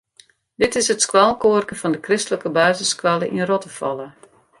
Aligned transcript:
Dit 0.55 0.75
is 0.75 0.89
it 0.93 1.01
skoalkoarke 1.01 1.75
fan 1.81 1.91
de 1.95 2.01
kristlike 2.07 2.49
basisskoalle 2.59 3.25
yn 3.35 3.47
Rottefalle. 3.49 4.07